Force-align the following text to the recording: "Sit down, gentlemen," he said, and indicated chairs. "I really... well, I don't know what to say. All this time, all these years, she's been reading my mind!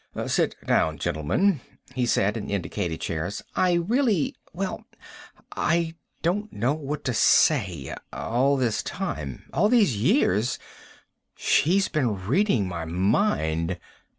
"Sit 0.25 0.55
down, 0.65 0.97
gentlemen," 0.97 1.61
he 1.93 2.07
said, 2.07 2.35
and 2.35 2.49
indicated 2.49 3.01
chairs. 3.01 3.43
"I 3.55 3.73
really... 3.73 4.35
well, 4.51 4.83
I 5.55 5.93
don't 6.23 6.51
know 6.51 6.73
what 6.73 7.03
to 7.03 7.13
say. 7.13 7.93
All 8.11 8.57
this 8.57 8.81
time, 8.81 9.43
all 9.53 9.69
these 9.69 9.95
years, 9.95 10.57
she's 11.35 11.87
been 11.87 12.25
reading 12.25 12.67
my 12.67 12.83
mind! 12.83 13.77